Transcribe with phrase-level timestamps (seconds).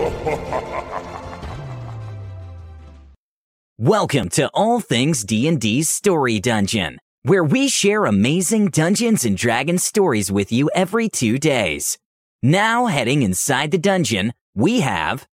[3.78, 10.32] Welcome to All Things D&D's Story Dungeon, where we share amazing Dungeons and Dragons stories
[10.32, 11.98] with you every 2 days.
[12.42, 15.26] Now heading inside the dungeon, we have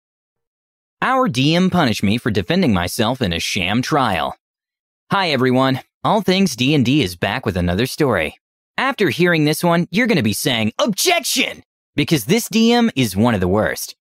[1.03, 4.35] Our DM punished me for defending myself in a sham trial.
[5.11, 5.81] Hi everyone.
[6.03, 8.39] All Things D&D is back with another story.
[8.79, 11.65] After hearing this one, you're going to be saying objection
[11.97, 13.95] because this DM is one of the worst.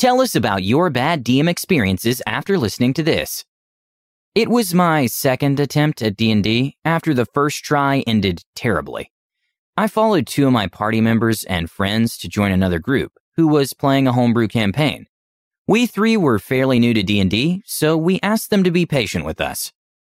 [0.00, 3.44] Tell us about your bad DM experiences after listening to this.
[4.34, 9.12] It was my second attempt at D&D after the first try ended terribly.
[9.76, 13.74] I followed two of my party members and friends to join another group who was
[13.74, 15.04] playing a homebrew campaign.
[15.68, 19.38] We three were fairly new to D&D, so we asked them to be patient with
[19.38, 19.70] us.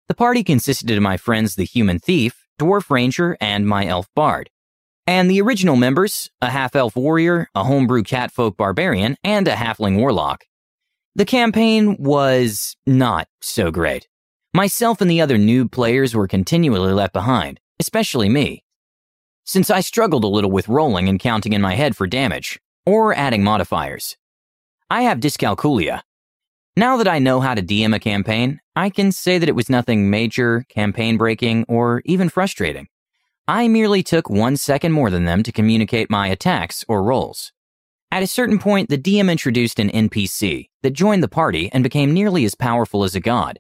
[0.09, 4.51] The party consisted of my friends the human thief, dwarf ranger, and my elf bard.
[5.11, 10.45] And the original members, a half-elf warrior, a homebrew catfolk barbarian, and a halfling warlock.
[11.17, 14.07] The campaign was not so great.
[14.55, 18.63] Myself and the other noob players were continually left behind, especially me.
[19.45, 23.13] Since I struggled a little with rolling and counting in my head for damage, or
[23.13, 24.17] adding modifiers.
[24.91, 26.03] I have dyscalculia.
[26.77, 29.69] Now that I know how to DM a campaign, I can say that it was
[29.69, 32.87] nothing major, campaign breaking, or even frustrating.
[33.51, 37.51] I merely took one second more than them to communicate my attacks or rolls.
[38.13, 42.15] At a certain point, the DM introduced an NPC that joined the party and became
[42.15, 43.59] nearly as powerful as a god.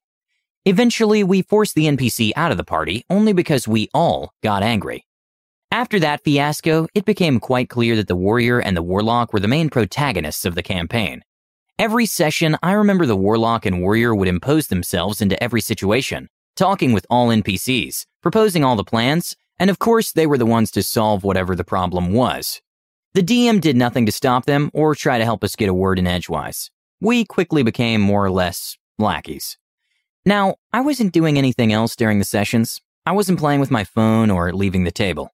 [0.64, 5.06] Eventually, we forced the NPC out of the party only because we all got angry.
[5.72, 9.48] After that fiasco, it became quite clear that the warrior and the warlock were the
[9.48, 11.24] main protagonists of the campaign.
[11.80, 16.92] Every session, I remember the warlock and warrior would impose themselves into every situation, talking
[16.92, 20.82] with all NPCs, proposing all the plans, and of course, they were the ones to
[20.82, 22.62] solve whatever the problem was.
[23.12, 25.98] The DM did nothing to stop them or try to help us get a word
[25.98, 26.70] in edgewise.
[26.98, 29.58] We quickly became more or less lackeys.
[30.24, 32.80] Now, I wasn't doing anything else during the sessions.
[33.04, 35.30] I wasn't playing with my phone or leaving the table.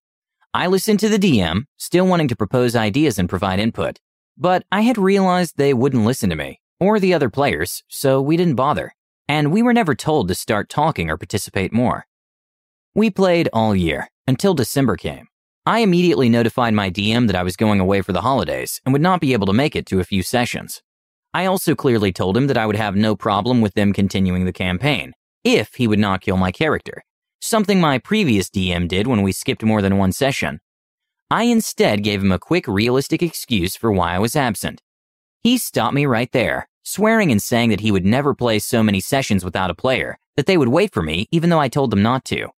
[0.52, 4.00] I listened to the DM, still wanting to propose ideas and provide input.
[4.36, 8.36] But I had realized they wouldn't listen to me, or the other players, so we
[8.36, 8.94] didn't bother.
[9.28, 12.06] And we were never told to start talking or participate more.
[12.94, 15.28] We played all year, until December came.
[15.64, 19.02] I immediately notified my DM that I was going away for the holidays and would
[19.02, 20.80] not be able to make it to a few sessions.
[21.34, 24.52] I also clearly told him that I would have no problem with them continuing the
[24.52, 25.12] campaign,
[25.44, 27.02] if he would not kill my character,
[27.40, 30.60] something my previous DM did when we skipped more than one session.
[31.30, 34.80] I instead gave him a quick, realistic excuse for why I was absent.
[35.42, 39.00] He stopped me right there, swearing and saying that he would never play so many
[39.00, 42.02] sessions without a player, that they would wait for me even though I told them
[42.02, 42.50] not to.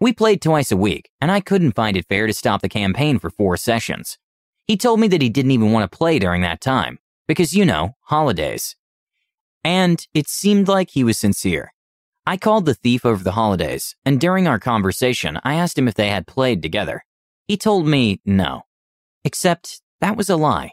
[0.00, 3.18] We played twice a week, and I couldn't find it fair to stop the campaign
[3.18, 4.18] for four sessions.
[4.66, 7.64] He told me that he didn't even want to play during that time, because, you
[7.64, 8.76] know, holidays.
[9.62, 11.72] And it seemed like he was sincere.
[12.26, 15.94] I called the thief over the holidays, and during our conversation, I asked him if
[15.94, 17.04] they had played together.
[17.46, 18.62] He told me no.
[19.24, 20.72] Except that was a lie.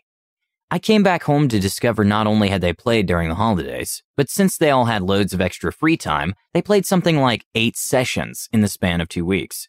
[0.74, 4.30] I came back home to discover not only had they played during the holidays, but
[4.30, 8.48] since they all had loads of extra free time, they played something like eight sessions
[8.54, 9.68] in the span of two weeks.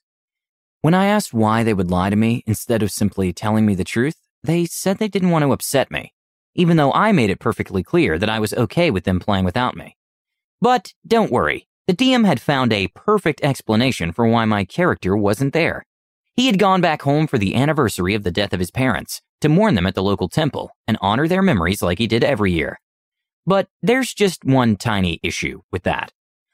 [0.80, 3.82] When I asked why they would lie to me instead of simply telling me the
[3.82, 4.14] truth,
[4.44, 6.14] they said they didn't want to upset me,
[6.54, 9.76] even though I made it perfectly clear that I was okay with them playing without
[9.76, 9.96] me.
[10.60, 15.52] But don't worry, the DM had found a perfect explanation for why my character wasn't
[15.52, 15.84] there.
[16.36, 19.48] He had gone back home for the anniversary of the death of his parents, to
[19.48, 22.80] mourn them at the local temple and honor their memories like he did every year.
[23.46, 26.12] But there's just one tiny issue with that.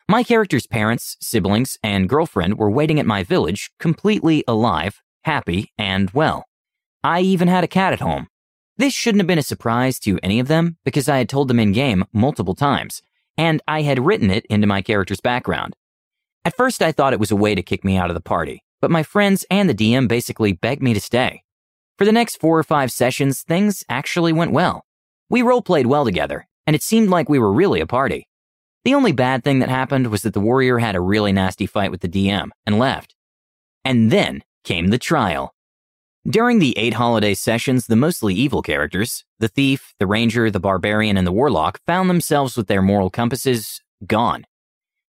[0.09, 6.11] My character's parents, siblings, and girlfriend were waiting at my village, completely alive, happy, and
[6.11, 6.47] well.
[7.05, 8.29] I even had a cat at home.
[8.79, 11.61] This shouldn't have been a surprise to any of them because I had told them
[11.61, 13.03] in game multiple times,
[13.37, 15.77] and I had written it into my character's background.
[16.45, 18.63] At first, I thought it was a way to kick me out of the party,
[18.81, 21.43] but my friends and the DM basically begged me to stay.
[21.99, 24.85] For the next four or five sessions, things actually went well.
[25.29, 28.29] We roleplayed well together, and it seemed like we were really a party.
[28.85, 31.91] The only bad thing that happened was that the warrior had a really nasty fight
[31.91, 33.17] with the DM and left.
[33.85, 35.55] And then came the trial.
[36.25, 41.17] During the eight holiday sessions, the mostly evil characters, the thief, the ranger, the barbarian,
[41.17, 44.45] and the warlock, found themselves with their moral compasses gone.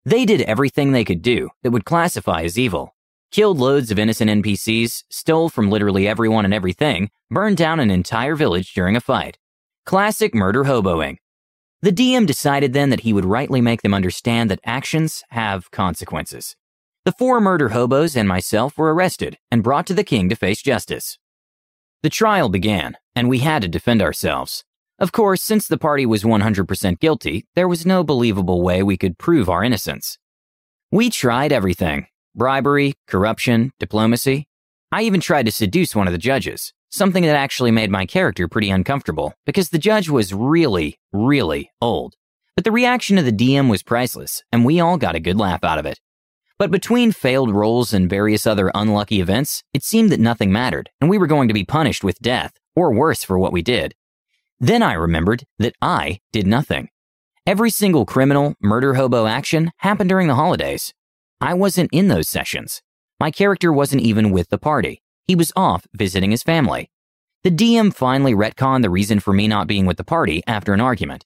[0.06, 2.94] They did everything they could do that would classify as evil,
[3.30, 8.34] killed loads of innocent NPCs, stole from literally everyone and everything, burned down an entire
[8.34, 9.38] village during a fight.
[9.84, 11.16] Classic murder hoboing.
[11.80, 16.56] The DM decided then that he would rightly make them understand that actions have consequences.
[17.04, 20.60] The four murder hobos and myself were arrested and brought to the king to face
[20.60, 21.18] justice.
[22.02, 24.64] The trial began, and we had to defend ourselves.
[24.98, 29.16] Of course, since the party was 100% guilty, there was no believable way we could
[29.16, 30.18] prove our innocence.
[30.90, 32.08] We tried everything
[32.38, 34.48] bribery, corruption, diplomacy.
[34.92, 38.48] I even tried to seduce one of the judges, something that actually made my character
[38.48, 42.14] pretty uncomfortable because the judge was really, really old.
[42.54, 45.64] But the reaction of the DM was priceless, and we all got a good laugh
[45.64, 46.00] out of it.
[46.58, 51.10] But between failed rolls and various other unlucky events, it seemed that nothing mattered, and
[51.10, 53.94] we were going to be punished with death, or worse for what we did.
[54.58, 56.88] Then I remembered that I did nothing.
[57.46, 60.94] Every single criminal, murder hobo action happened during the holidays.
[61.40, 62.82] I wasn't in those sessions.
[63.20, 65.02] My character wasn't even with the party.
[65.26, 66.90] He was off visiting his family.
[67.44, 70.80] The DM finally retconned the reason for me not being with the party after an
[70.80, 71.24] argument.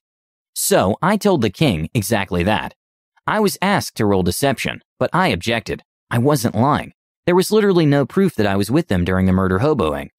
[0.53, 2.75] So I told the king exactly that.
[3.25, 5.83] I was asked to roll deception, but I objected.
[6.11, 6.93] I wasn't lying.
[7.25, 10.09] There was literally no proof that I was with them during the murder hoboing.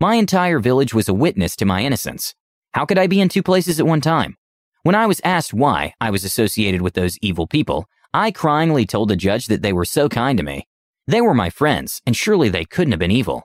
[0.00, 2.34] My entire village was a witness to my innocence.
[2.72, 4.36] How could I be in two places at one time?
[4.82, 9.08] When I was asked why I was associated with those evil people, I cryingly told
[9.08, 10.68] the judge that they were so kind to me.
[11.08, 13.42] They were my friends, and surely they couldn't have been evil.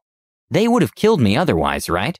[0.51, 2.19] They would have killed me otherwise, right?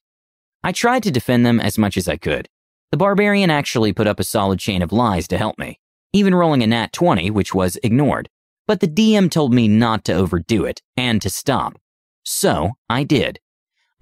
[0.64, 2.50] I tried to defend them as much as I could.
[2.90, 5.80] The barbarian actually put up a solid chain of lies to help me,
[6.12, 8.30] even rolling a nat 20, which was ignored.
[8.66, 11.80] But the DM told me not to overdo it and to stop.
[12.26, 13.40] So I did.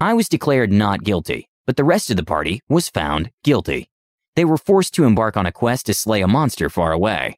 [0.00, 3.90] I was declared not guilty, but the rest of the party was found guilty.
[4.36, 7.36] They were forced to embark on a quest to slay a monster far away.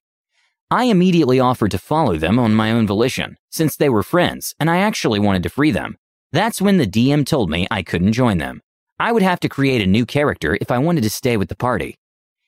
[0.72, 4.70] I immediately offered to follow them on my own volition, since they were friends and
[4.70, 5.98] I actually wanted to free them.
[6.30, 8.62] That's when the DM told me I couldn't join them.
[8.96, 11.56] I would have to create a new character if I wanted to stay with the
[11.56, 11.96] party.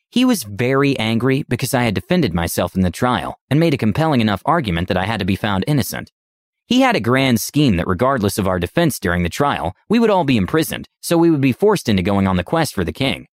[0.08, 3.78] He was very angry because I had defended myself in the trial and made a
[3.78, 6.12] compelling enough argument that I had to be found innocent.
[6.66, 10.10] He had a grand scheme that regardless of our defense during the trial, we would
[10.10, 12.92] all be imprisoned, so we would be forced into going on the quest for the
[12.92, 13.26] king.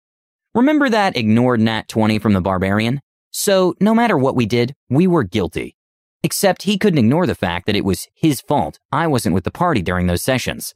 [0.56, 3.02] Remember that ignored Nat 20 from the barbarian?
[3.32, 5.76] So, no matter what we did, we were guilty.
[6.24, 9.52] Except he couldn't ignore the fact that it was his fault I wasn't with the
[9.52, 10.74] party during those sessions.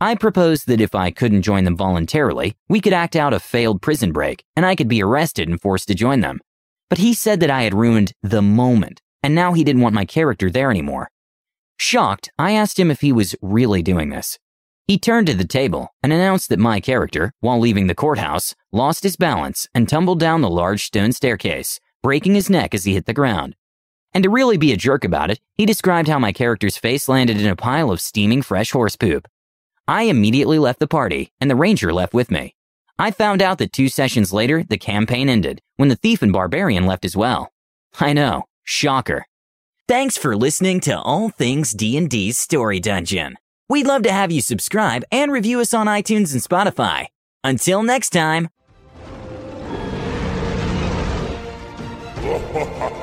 [0.00, 3.82] I proposed that if I couldn't join them voluntarily, we could act out a failed
[3.82, 6.40] prison break and I could be arrested and forced to join them.
[6.88, 10.04] But he said that I had ruined the moment, and now he didn't want my
[10.04, 11.10] character there anymore.
[11.78, 14.38] Shocked, I asked him if he was really doing this.
[14.86, 19.04] He turned to the table and announced that my character, while leaving the courthouse, lost
[19.04, 23.06] his balance and tumbled down the large stone staircase, breaking his neck as he hit
[23.06, 23.54] the ground.
[24.12, 27.40] And to really be a jerk about it, he described how my character's face landed
[27.40, 29.26] in a pile of steaming fresh horse poop.
[29.88, 32.54] I immediately left the party, and the ranger left with me.
[32.98, 36.86] I found out that two sessions later, the campaign ended, when the thief and barbarian
[36.86, 37.52] left as well.
[37.98, 39.26] I know, shocker.
[39.88, 43.36] Thanks for listening to All Things D&D's Story Dungeon.
[43.72, 47.06] We'd love to have you subscribe and review us on iTunes and Spotify.
[47.42, 48.50] Until next time.